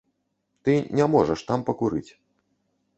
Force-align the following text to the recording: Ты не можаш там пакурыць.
Ты 0.67 0.73
не 1.01 1.05
можаш 1.17 1.45
там 1.53 1.59
пакурыць. 1.71 2.11